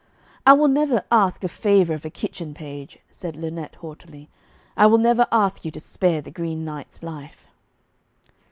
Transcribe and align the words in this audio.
'I 0.47 0.53
will 0.53 0.67
never 0.67 1.05
ask 1.11 1.43
a 1.43 1.47
favour 1.47 1.93
of 1.93 2.03
a 2.05 2.09
kitchen 2.09 2.55
page,' 2.55 2.97
said 3.11 3.35
Lynette 3.35 3.75
haughtily. 3.75 4.29
'I 4.75 4.87
will 4.87 4.97
never 4.97 5.27
ask 5.31 5.63
you 5.63 5.69
to 5.69 5.79
spare 5.79 6.21
the 6.21 6.31
Green 6.31 6.65
Knight's 6.65 7.03
life.' 7.03 7.45